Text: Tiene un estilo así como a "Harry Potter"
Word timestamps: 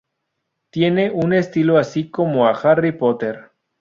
Tiene 0.71 1.11
un 1.11 1.31
estilo 1.31 1.77
así 1.77 2.09
como 2.09 2.47
a 2.47 2.53
"Harry 2.59 2.91
Potter" 2.91 3.51